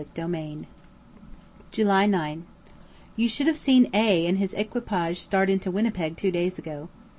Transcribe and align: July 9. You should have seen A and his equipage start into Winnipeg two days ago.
July 1.71 2.07
9. 2.07 2.43
You 3.15 3.29
should 3.29 3.45
have 3.45 3.55
seen 3.55 3.87
A 3.93 4.25
and 4.25 4.39
his 4.39 4.55
equipage 4.55 5.19
start 5.19 5.47
into 5.47 5.69
Winnipeg 5.69 6.17
two 6.17 6.31
days 6.31 6.57
ago. 6.57 6.89